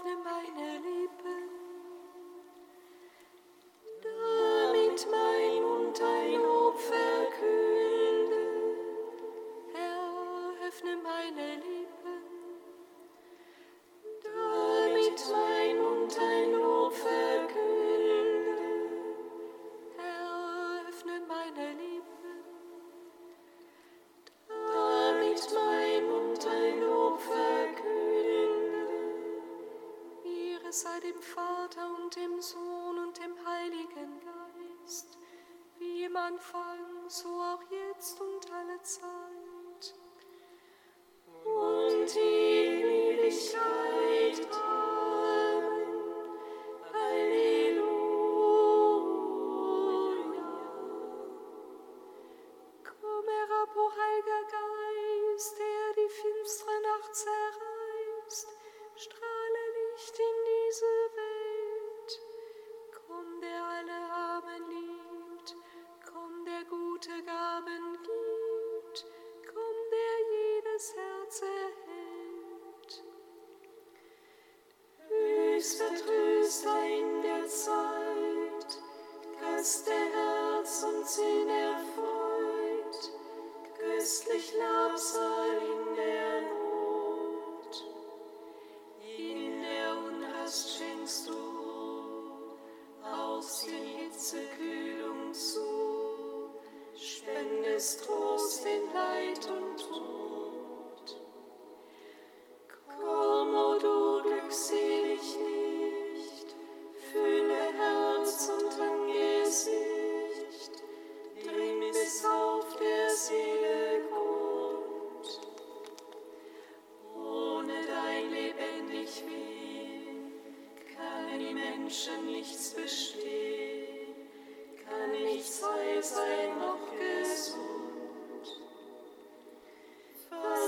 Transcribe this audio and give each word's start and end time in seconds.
öffne 0.00 0.16
meine 0.24 0.78
Lippen. 0.78 0.89
For. 36.40 36.69
to 67.00 67.22
go. 67.24 67.39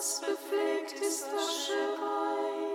das 0.03 0.21
befleckt 0.21 1.01
ist 1.01 1.29
Ascherei. 1.33 2.72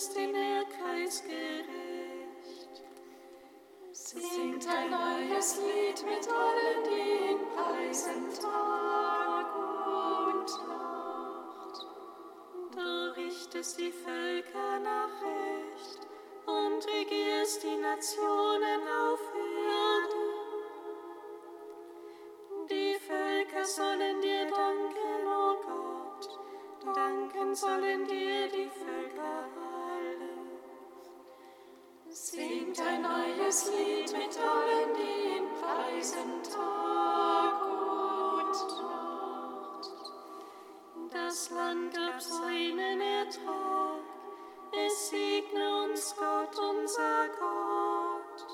ist 0.00 0.16
in 0.16 0.34
Erkeis 0.34 1.22
gerecht. 1.24 2.82
Singt 3.92 4.66
ein 4.66 4.90
neues 4.90 5.58
Lied 5.58 6.02
mit 6.06 6.26
allen, 6.26 6.84
die 6.86 7.32
ihn 7.32 7.40
preisen 7.54 8.30
Tag 8.40 9.46
und 9.56 10.48
Nacht. 10.68 11.86
Du 12.74 13.14
richtest 13.16 13.78
die 13.78 13.92
Völker 13.92 14.78
nach 14.82 15.20
Recht 15.20 16.00
und 16.46 16.86
regierst 16.86 17.62
die 17.62 17.76
Nation. 17.76 18.29
Lied 33.66 34.12
mit 34.12 34.38
allen, 34.38 34.94
die 34.94 35.42
preisen, 35.60 36.42
Tag 36.42 37.60
und 37.62 38.52
Nacht. 38.80 39.90
Das 41.12 41.50
Land 41.50 41.94
gab 41.94 42.20
seinen 42.20 43.00
Ertrag, 43.00 44.00
es 44.72 45.10
segne 45.10 45.84
uns 45.84 46.14
Gott, 46.16 46.58
unser 46.58 47.28
Gott. 47.38 48.46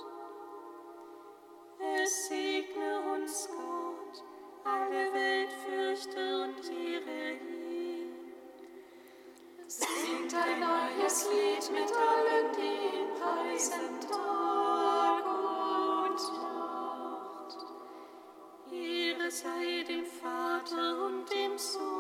Es 2.03 2.27
segne 2.27 3.01
uns 3.15 3.49
Gott, 3.49 4.25
alle 4.65 5.13
Welt 5.13 5.53
und 6.17 6.69
ihre 6.69 7.33
ihn. 7.33 8.33
Singt 9.69 10.35
ein 10.35 10.61
neues 10.61 11.29
Lied 11.31 11.71
mit 11.71 11.93
allen, 11.93 12.53
die 12.57 12.97
ihn 12.99 13.15
preisen, 13.15 14.01
Tag 14.01 14.26
sei 19.37 19.85
dem 19.87 20.07
Vater 20.07 21.05
und 21.05 21.31
dem 21.31 21.59
Sohn. 21.59 21.96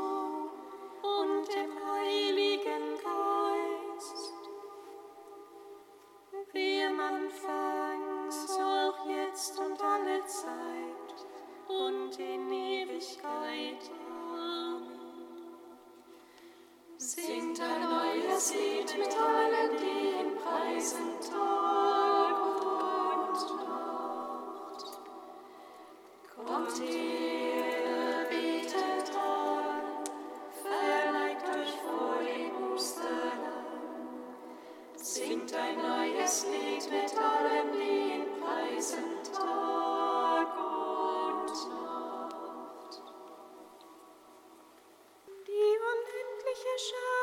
shine. 46.78 47.15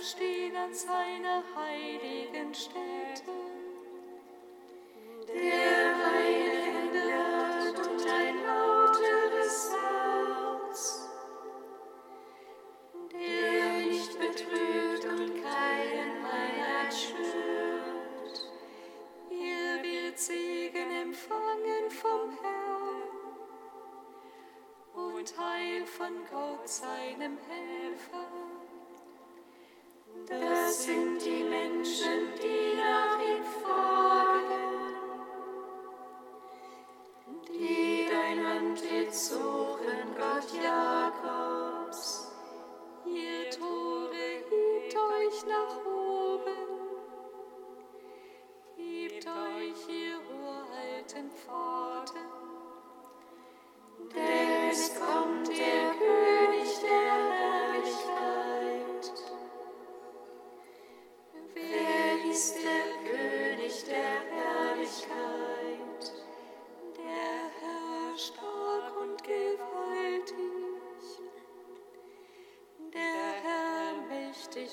aufstehen 0.00 0.56
an 0.56 0.72
seine 0.72 1.42
heiligen 1.54 2.54
Städte. 2.54 3.49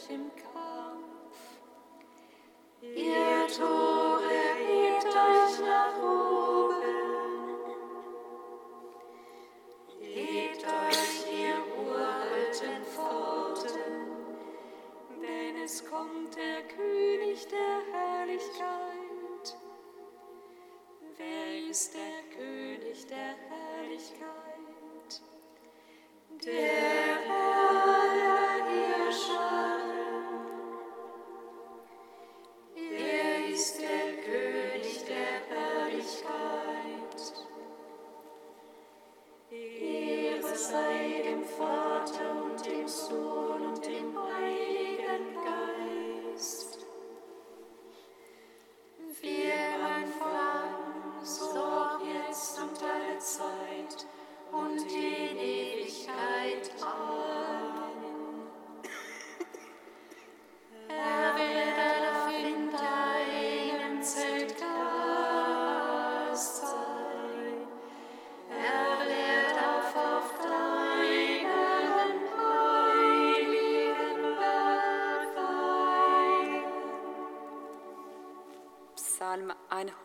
Im 0.09 0.31
Kampf. 0.35 0.86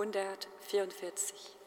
144. 0.05 1.62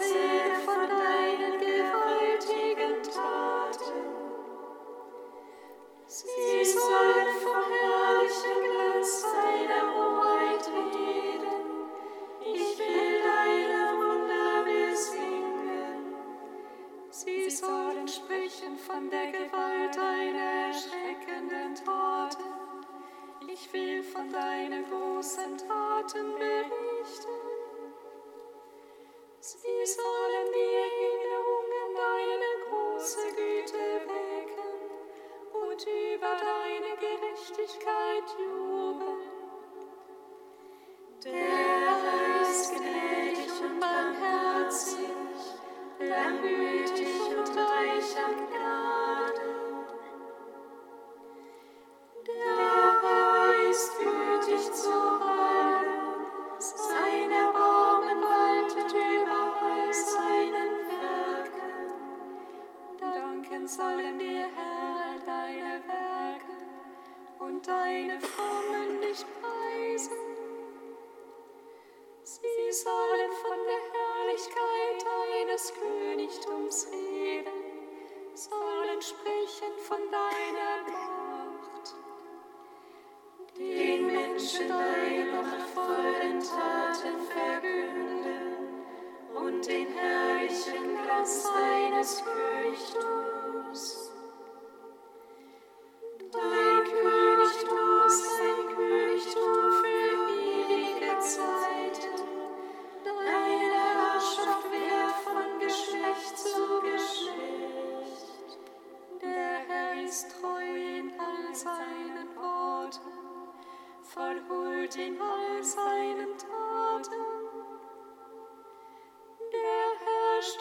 und 0.00 0.33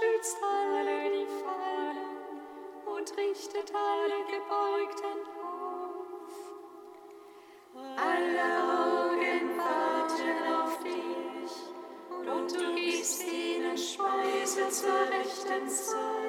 stützt 0.03 0.37
alle, 0.43 1.09
die 1.11 1.27
fallen 1.43 2.41
und 2.85 3.17
richtet 3.17 3.71
alle 3.73 4.19
Gebeugten 4.25 5.19
auf. 5.41 6.33
Alle 7.97 8.45
Augen 8.69 9.57
warten 9.57 10.37
auf 10.53 10.79
dich 10.83 11.53
und 12.27 12.51
du 12.51 12.75
gibst 12.75 13.23
ihnen 13.23 13.77
Speise 13.77 14.69
zur 14.69 15.09
rechten 15.09 15.69
Zeit. 15.69 16.22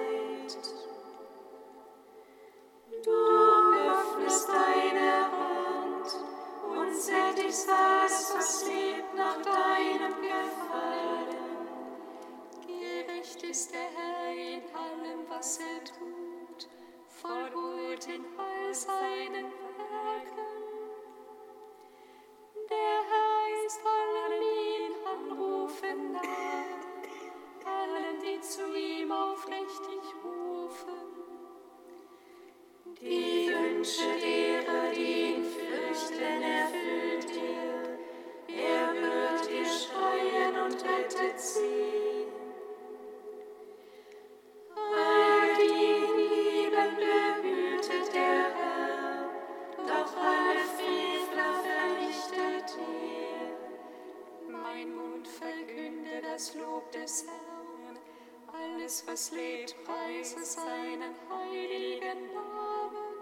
Gottes 59.14 59.30
Lied, 59.30 59.76
preise 59.85 60.44
seinen 60.44 61.14
heiligen 61.30 62.35
Namen. 62.35 63.14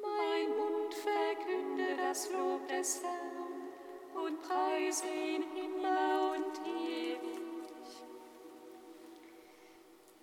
Mein 0.00 0.56
Mund 0.56 0.94
verkünde 0.94 1.96
das 1.96 2.30
Lob 2.30 2.68
des 2.68 3.02
Herrn 3.02 4.24
und 4.24 4.40
preise 4.40 5.04
ihn 5.08 5.42
immer 5.56 6.32
und 6.36 6.60
ewig. 6.64 7.18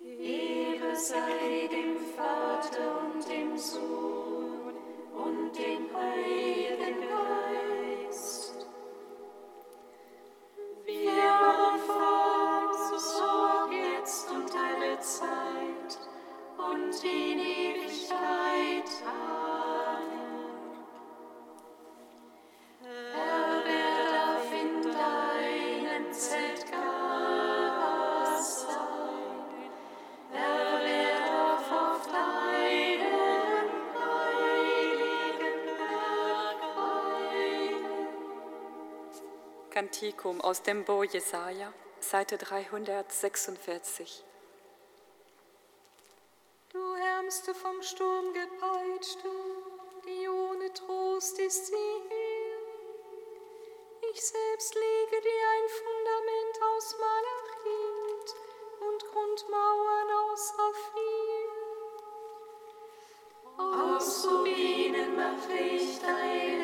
Ehre 0.00 0.96
sei 0.96 1.68
dem 1.70 1.98
Vater 2.16 3.12
und 3.12 3.28
dem 3.28 3.58
Sohn 3.58 4.19
Kantikum 39.70 40.40
aus 40.40 40.62
dem 40.62 40.84
Bo 40.84 41.04
Jesaja, 41.04 41.72
Seite 42.00 42.36
346. 42.38 44.24
Du 46.72 46.94
Ärmste 46.94 47.54
vom 47.54 47.80
Sturm 47.80 48.34
gepeitschte, 48.34 49.28
die 50.04 50.28
ohne 50.28 50.72
Trost 50.72 51.38
ist 51.38 51.66
sie 51.66 51.72
hier. 51.72 52.58
Ich 54.12 54.20
selbst 54.20 54.74
lege 54.74 55.20
dir 55.22 55.48
ein 55.54 55.68
Fundament 55.78 56.60
aus 56.74 56.96
Malachit 56.98 58.34
und 58.80 59.04
Grundmauern 59.12 60.10
aus 60.30 60.48
Saphir. 60.48 61.50
Aus 63.56 64.26
Rubinen 64.26 65.14
mache 65.14 65.52
ich 65.52 66.00
dein 66.00 66.59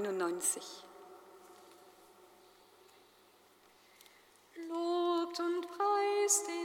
99. 0.00 0.84
Lobt 4.68 5.40
und 5.40 5.66
preist 5.68 6.48
den 6.48 6.57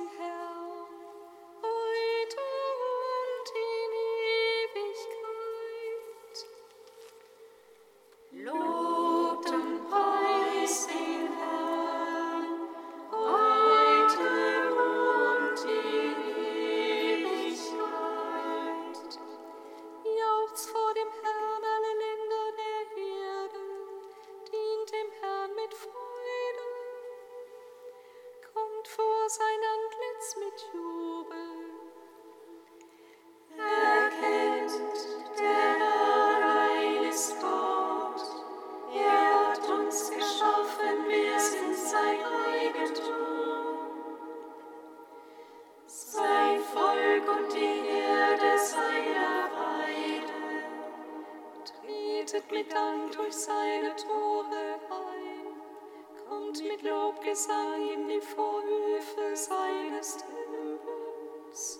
mit 52.53 52.71
Dank 52.71 53.11
durch 53.13 53.33
seine 53.33 53.95
Tore 53.95 54.79
ein, 54.89 56.27
kommt 56.27 56.63
mit 56.63 56.83
Lobgesang 56.83 57.89
in 57.93 58.07
die 58.07 58.21
Vorhöfe 58.21 59.35
seines 59.35 60.17
Tempels. 60.17 61.79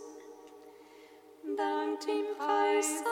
Dankt 1.56 2.08
ihm, 2.08 2.26
preis 2.38 3.04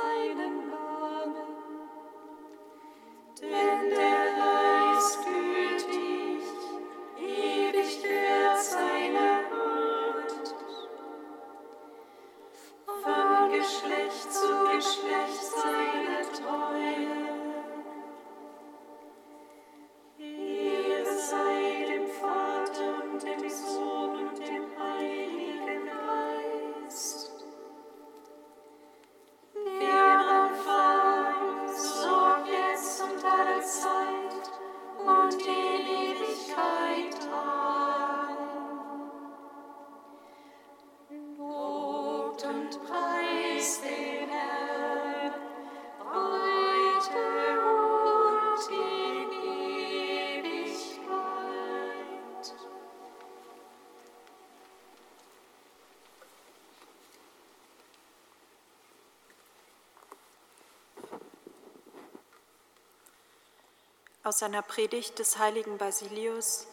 Aus 64.24 64.42
einer 64.42 64.64
Predigt 64.64 65.20
des 65.20 65.38
heiligen 65.38 65.78
Basilius, 65.78 66.66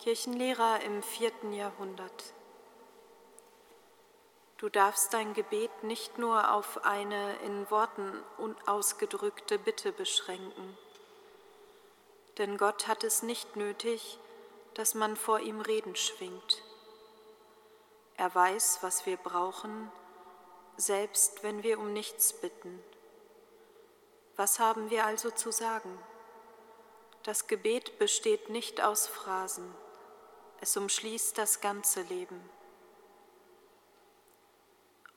Kirchenlehrer 0.00 0.80
im 0.82 1.02
vierten 1.02 1.54
Jahrhundert. 1.54 2.34
Du 4.58 4.68
darfst 4.68 5.14
dein 5.14 5.34
Gebet 5.34 5.84
nicht 5.84 6.18
nur 6.18 6.52
auf 6.52 6.84
eine 6.84 7.36
in 7.44 7.70
Worten 7.70 8.12
ausgedrückte 8.66 9.56
Bitte 9.56 9.92
beschränken, 9.92 10.76
denn 12.38 12.58
Gott 12.58 12.88
hat 12.88 13.04
es 13.04 13.22
nicht 13.22 13.54
nötig, 13.54 14.18
dass 14.74 14.94
man 14.94 15.16
vor 15.16 15.38
ihm 15.38 15.60
Reden 15.60 15.94
schwingt. 15.94 16.64
Er 18.16 18.34
weiß, 18.34 18.78
was 18.80 19.06
wir 19.06 19.16
brauchen, 19.16 19.92
selbst 20.76 21.44
wenn 21.44 21.62
wir 21.62 21.78
um 21.78 21.92
nichts 21.92 22.32
bitten. 22.32 22.82
Was 24.34 24.58
haben 24.58 24.90
wir 24.90 25.06
also 25.06 25.30
zu 25.30 25.52
sagen? 25.52 25.96
Das 27.22 27.46
Gebet 27.46 28.00
besteht 28.00 28.48
nicht 28.48 28.80
aus 28.80 29.06
Phrasen, 29.06 29.72
es 30.60 30.76
umschließt 30.76 31.38
das 31.38 31.60
ganze 31.60 32.02
Leben. 32.02 32.57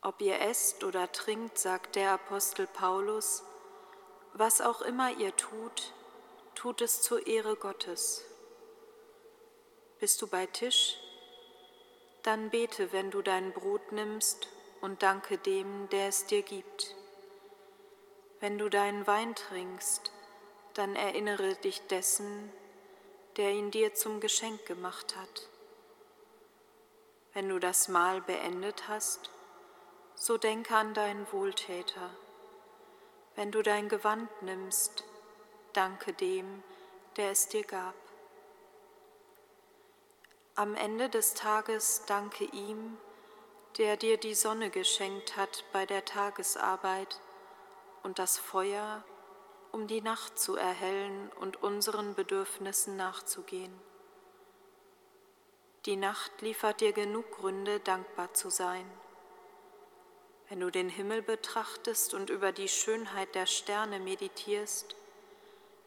Ob 0.04 0.20
ihr 0.20 0.42
esst 0.42 0.84
oder 0.84 1.12
trinkt, 1.12 1.60
sagt 1.60 1.96
der 1.96 2.14
Apostel 2.14 2.66
Paulus, 2.66 3.44
was 4.34 4.60
auch 4.60 4.82
immer 4.82 5.12
ihr 5.12 5.36
tut, 5.36 5.94
tut 6.56 6.82
es 6.82 7.04
zur 7.04 7.28
Ehre 7.28 7.56
Gottes. 7.56 8.26
Bist 10.00 10.20
du 10.24 10.28
bei 10.28 10.48
Tisch? 10.48 10.98
Dann 12.24 12.50
bete, 12.50 12.92
wenn 12.92 13.12
du 13.12 13.22
dein 13.22 13.54
Brot 13.54 13.92
nimmst 13.92 14.48
und 14.82 15.04
danke 15.04 15.38
dem, 15.38 15.88
der 15.90 16.08
es 16.08 16.26
dir 16.26 16.42
gibt. 16.42 16.96
Wenn 18.40 18.58
du 18.58 18.70
deinen 18.70 19.06
Wein 19.06 19.36
trinkst, 19.36 20.12
dann 20.74 20.96
erinnere 20.96 21.54
dich 21.58 21.80
dessen, 21.88 22.52
der 23.38 23.52
ihn 23.52 23.70
dir 23.70 23.94
zum 23.94 24.20
Geschenk 24.20 24.66
gemacht 24.66 25.16
hat. 25.16 25.48
Wenn 27.34 27.50
du 27.50 27.60
das 27.60 27.88
Mahl 27.88 28.22
beendet 28.22 28.88
hast, 28.88 29.30
so 30.22 30.38
denke 30.38 30.76
an 30.76 30.94
deinen 30.94 31.26
Wohltäter. 31.32 32.12
Wenn 33.36 33.52
du 33.52 33.64
dein 33.64 33.90
Gewand 33.90 34.30
nimmst, 34.44 35.04
danke 35.74 36.14
dem, 36.14 36.62
der 37.18 37.32
es 37.32 37.48
dir 37.48 37.64
gab. 37.64 37.96
Am 40.54 40.76
Ende 40.76 41.10
des 41.10 41.34
Tages 41.34 42.04
danke 42.06 42.44
ihm, 42.44 43.00
der 43.80 43.98
dir 43.98 44.18
die 44.18 44.36
Sonne 44.36 44.70
geschenkt 44.70 45.38
hat 45.38 45.64
bei 45.74 45.88
der 45.88 46.06
Tagesarbeit 46.06 47.20
und 48.04 48.20
das 48.20 48.38
Feuer, 48.38 49.04
um 49.72 49.88
die 49.88 50.02
Nacht 50.02 50.38
zu 50.38 50.56
erhellen 50.56 51.32
und 51.40 51.64
unseren 51.64 52.14
Bedürfnissen 52.14 52.96
nachzugehen. 52.96 53.74
Die 55.88 55.96
Nacht 55.96 56.44
liefert 56.44 56.80
dir 56.80 56.94
genug 56.94 57.32
Gründe, 57.32 57.80
dankbar 57.80 58.36
zu 58.36 58.52
sein. 58.52 58.86
Wenn 60.52 60.60
du 60.60 60.70
den 60.70 60.90
Himmel 60.90 61.22
betrachtest 61.22 62.14
und 62.14 62.30
über 62.30 62.52
die 62.52 62.68
Schönheit 62.68 63.36
der 63.36 63.46
Sterne 63.46 64.02
meditierst, 64.02 64.98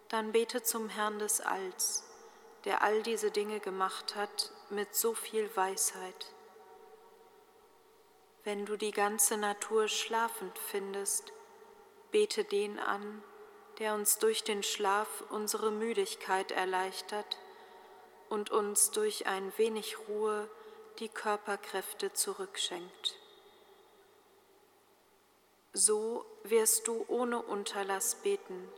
dann 0.09 0.33
bete 0.33 0.62
zum 0.62 0.88
Herrn 0.88 1.18
des 1.18 1.42
Alls, 1.42 2.03
der 2.64 2.81
all 2.81 3.03
diese 3.03 3.31
Dinge 3.31 3.61
gemacht 3.61 4.16
hat 4.16 4.53
mit 4.70 4.94
so 4.94 5.12
viel 5.12 5.55
Weisheit. 5.55 6.33
Wenn 8.44 8.64
du 8.64 8.79
die 8.79 8.92
ganze 8.92 9.37
Natur 9.37 9.87
schlafend 9.87 10.59
findest, 10.59 11.35
bete 12.11 12.42
den 12.44 12.79
an, 12.79 13.22
der 13.81 13.92
uns 13.92 14.16
durch 14.16 14.44
den 14.44 14.62
Schlaf 14.62 15.24
unsere 15.29 15.72
Müdigkeit 15.72 16.53
erleichtert 16.53 17.37
und 18.31 18.48
uns 18.48 18.92
durch 18.92 19.27
ein 19.27 19.53
wenig 19.59 19.98
Ruhe 20.09 20.48
die 21.00 21.11
Körperkräfte 21.11 22.14
zurückschenkt. 22.14 23.18
So 25.77 26.25
wirst 26.45 26.87
du 26.87 27.05
ohne 27.09 27.43
Unterlass 27.43 28.15
beten, 28.15 28.69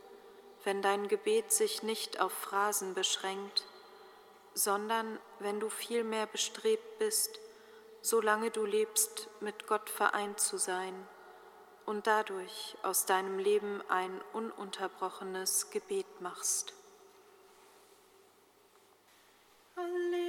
wenn 0.63 0.81
dein 0.81 1.07
Gebet 1.07 1.51
sich 1.51 1.83
nicht 1.83 2.19
auf 2.19 2.33
Phrasen 2.33 2.95
beschränkt, 2.95 3.65
sondern 4.55 5.19
wenn 5.37 5.59
du 5.59 5.69
vielmehr 5.69 6.25
bestrebt 6.25 6.97
bist, 6.97 7.39
solange 8.01 8.49
du 8.49 8.65
lebst, 8.65 9.29
mit 9.41 9.67
Gott 9.67 9.91
vereint 9.91 10.39
zu 10.39 10.57
sein 10.57 11.07
und 11.85 12.07
dadurch 12.07 12.75
aus 12.81 13.05
deinem 13.05 13.37
Leben 13.37 13.83
ein 13.89 14.19
ununterbrochenes 14.33 15.69
Gebet 15.69 16.19
machst. 16.19 16.73
Halleluja, 19.75 20.26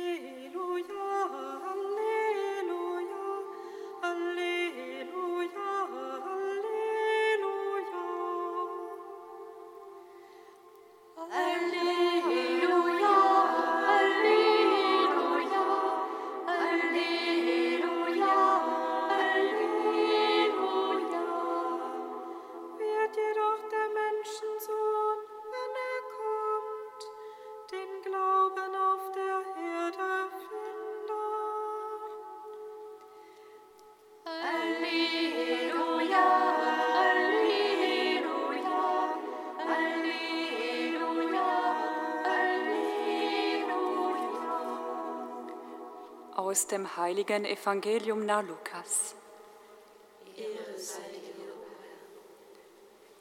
aus 46.48 46.66
dem 46.66 46.96
heiligen 46.96 47.44
Evangelium 47.44 48.24
nach 48.24 48.42
Lukas. 48.42 49.14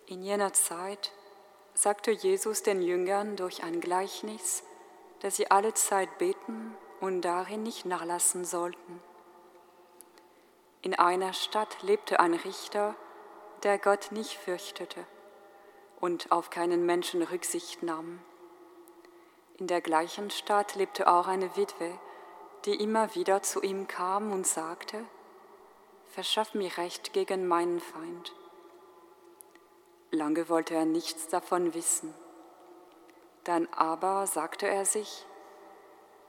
In 0.05 0.23
jener 0.23 0.53
Zeit 0.53 1.11
sagte 1.73 2.11
Jesus 2.11 2.63
den 2.63 2.81
Jüngern 2.81 3.35
durch 3.35 3.63
ein 3.63 3.81
Gleichnis, 3.81 4.63
dass 5.19 5.35
sie 5.35 5.51
alle 5.51 5.73
Zeit 5.73 6.17
beten 6.19 6.73
und 7.01 7.19
darin 7.19 7.63
nicht 7.63 7.85
nachlassen 7.85 8.45
sollten. 8.45 9.01
In 10.81 10.95
einer 10.95 11.33
Stadt 11.33 11.83
lebte 11.83 12.21
ein 12.21 12.33
Richter, 12.33 12.95
der 13.63 13.77
Gott 13.77 14.13
nicht 14.13 14.37
fürchtete 14.37 15.05
und 15.99 16.31
auf 16.31 16.49
keinen 16.49 16.85
Menschen 16.85 17.21
Rücksicht 17.23 17.83
nahm. 17.83 18.21
In 19.57 19.67
der 19.67 19.81
gleichen 19.81 20.29
Stadt 20.29 20.75
lebte 20.75 21.09
auch 21.09 21.27
eine 21.27 21.57
Witwe, 21.57 21.99
die 22.67 22.75
immer 22.75 23.15
wieder 23.15 23.41
zu 23.41 23.61
ihm 23.61 23.87
kam 23.87 24.33
und 24.33 24.45
sagte, 24.45 25.05
Verschaff 26.09 26.53
mir 26.53 26.77
Recht 26.77 27.13
gegen 27.13 27.47
meinen 27.47 27.79
Feind. 27.79 28.35
Lange 30.11 30.49
wollte 30.49 30.73
er 30.73 30.85
nichts 30.85 31.27
davon 31.27 31.73
wissen. 31.73 32.13
Dann 33.45 33.67
aber 33.67 34.27
sagte 34.27 34.67
er 34.67 34.83
sich, 34.83 35.25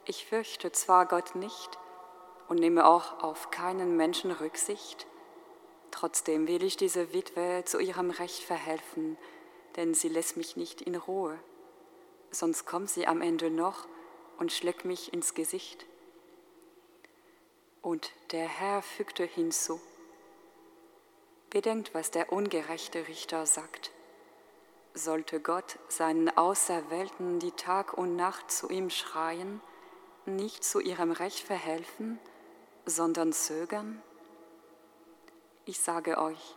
ich 0.05 0.25
fürchte 0.25 0.71
zwar 0.71 1.05
Gott 1.07 1.35
nicht 1.35 1.77
und 2.47 2.59
nehme 2.59 2.85
auch 2.85 3.21
auf 3.21 3.51
keinen 3.51 3.97
Menschen 3.97 4.31
Rücksicht, 4.31 5.07
trotzdem 5.91 6.47
will 6.47 6.63
ich 6.63 6.77
diese 6.77 7.13
Witwe 7.13 7.63
zu 7.65 7.79
ihrem 7.79 8.11
Recht 8.11 8.43
verhelfen, 8.43 9.17
denn 9.75 9.93
sie 9.93 10.07
lässt 10.07 10.37
mich 10.37 10.55
nicht 10.55 10.81
in 10.81 10.95
Ruhe, 10.95 11.37
sonst 12.31 12.65
kommt 12.65 12.89
sie 12.89 13.07
am 13.07 13.21
Ende 13.21 13.49
noch 13.49 13.87
und 14.37 14.53
schlägt 14.53 14.85
mich 14.85 15.11
ins 15.11 15.33
Gesicht. 15.33 15.85
Und 17.81 18.11
der 18.31 18.47
Herr 18.47 18.81
fügte 18.81 19.23
hinzu, 19.23 19.79
Bedenkt, 21.49 21.95
was 21.95 22.11
der 22.11 22.31
ungerechte 22.31 23.07
Richter 23.07 23.47
sagt. 23.47 23.91
Sollte 24.93 25.39
Gott 25.39 25.79
seinen 25.87 26.35
Auserwählten, 26.37 27.39
die 27.39 27.51
Tag 27.51 27.93
und 27.93 28.15
Nacht 28.15 28.51
zu 28.51 28.69
ihm 28.69 28.91
schreien, 28.91 29.59
nicht 30.25 30.63
zu 30.63 30.79
ihrem 30.79 31.11
Recht 31.11 31.39
verhelfen, 31.39 32.19
sondern 32.85 33.33
zögern? 33.33 34.01
Ich 35.65 35.79
sage 35.79 36.19
euch, 36.19 36.55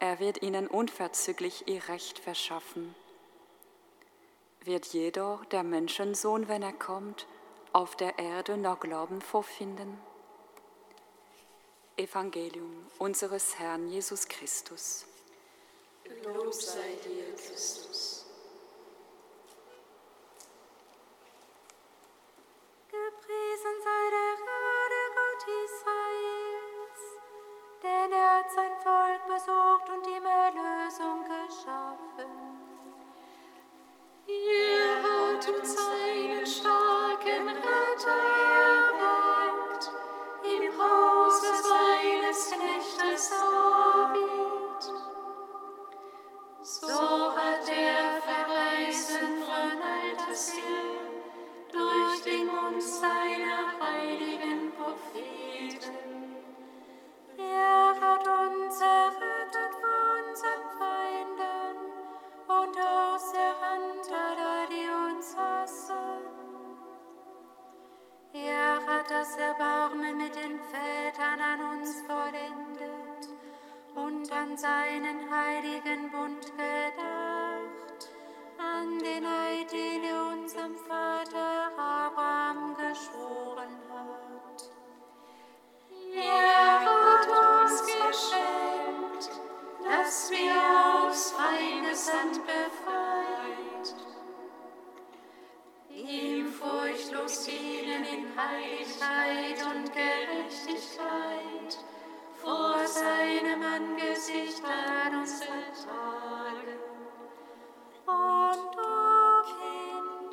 er 0.00 0.18
wird 0.18 0.42
ihnen 0.42 0.66
unverzüglich 0.66 1.68
ihr 1.68 1.86
Recht 1.88 2.18
verschaffen. 2.18 2.94
Wird 4.64 4.86
jeder, 4.86 5.40
der 5.52 5.62
Menschensohn, 5.62 6.48
wenn 6.48 6.62
er 6.62 6.72
kommt, 6.72 7.28
auf 7.72 7.94
der 7.94 8.18
Erde 8.18 8.56
noch 8.56 8.80
Glauben 8.80 9.20
vorfinden? 9.20 10.09
Evangelium 12.00 12.86
unseres 12.98 13.58
Herrn 13.58 13.90
Jesus 13.90 14.26
Christus. 14.26 15.04
Lob 16.24 16.52
sei 16.54 16.96
dir, 17.04 17.34
Christus. 17.36 18.24
Gepriesen 22.88 23.76
sei 23.84 24.04
der 24.16 24.34
Gnade 24.40 25.00
Gott 25.18 25.42
Israels, 25.66 27.02
denn 27.82 28.12
er 28.12 28.38
hat 28.38 28.50
sein 28.50 28.74
Volk 28.82 29.22
besucht 29.26 29.86
und 29.90 30.06
ihm 30.06 30.24
Erlösung 30.24 31.22
geschaffen. 31.24 32.30
Er 34.26 35.02
hat 35.02 35.48
uns 35.48 35.76
einen 35.76 36.46
starken 36.46 37.48
Retter 37.48 37.89
Heiligkeit 98.48 99.60
und 99.66 99.92
Gerechtigkeit, 99.92 101.78
vor 102.34 102.86
seinem 102.86 103.62
Angesicht 103.62 104.62
an 104.64 105.20
unsere 105.20 105.62
Tage. 105.84 106.78
Und 108.06 108.74
du, 108.76 109.42
Kind, 109.58 110.32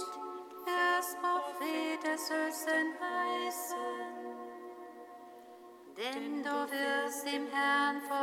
wirst 0.66 1.18
Prophet 1.22 2.00
des 2.04 2.24
Höchsten 2.32 2.88
heißen, 3.02 3.98
denn 5.98 6.44
du 6.44 6.58
wirst 6.72 7.26
dem 7.26 7.48
Herrn 7.48 8.02
vorangehen 8.02 8.17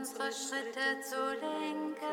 unsere 0.00 0.32
Schritte 0.32 0.98
zu 1.02 1.14
lenken 1.42 2.09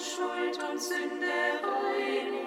Schuld 0.00 0.58
und 0.62 0.80
Sünde 0.80 1.60
reinigt. 1.62 2.39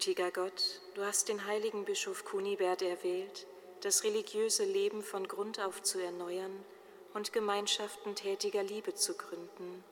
Gütiger 0.00 0.30
Gott, 0.30 0.80
du 0.94 1.04
hast 1.04 1.28
den 1.28 1.44
heiligen 1.44 1.84
Bischof 1.84 2.24
Kunibert 2.24 2.80
erwählt, 2.80 3.46
das 3.82 4.02
religiöse 4.02 4.64
Leben 4.64 5.02
von 5.02 5.28
Grund 5.28 5.60
auf 5.60 5.82
zu 5.82 5.98
erneuern 5.98 6.64
und 7.12 7.34
Gemeinschaften 7.34 8.14
tätiger 8.14 8.62
Liebe 8.62 8.94
zu 8.94 9.12
gründen. 9.12 9.84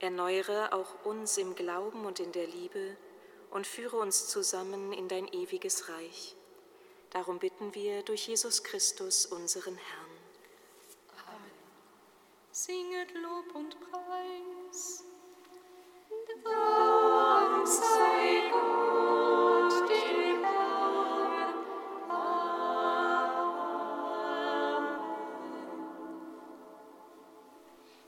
Erneuere 0.00 0.72
auch 0.72 1.04
uns 1.04 1.38
im 1.38 1.54
Glauben 1.54 2.06
und 2.06 2.18
in 2.18 2.32
der 2.32 2.48
Liebe 2.48 2.96
und 3.52 3.68
führe 3.68 3.98
uns 3.98 4.26
zusammen 4.26 4.92
in 4.92 5.06
dein 5.06 5.32
ewiges 5.32 5.88
Reich. 5.88 6.34
Darum 7.10 7.38
bitten 7.38 7.72
wir 7.72 8.02
durch 8.02 8.26
Jesus 8.26 8.64
Christus, 8.64 9.26
unseren 9.26 9.76
Herrn. 9.76 10.10
Amen. 11.24 11.52
Singet 12.50 13.14
Lob 13.14 13.54
und. 13.54 13.76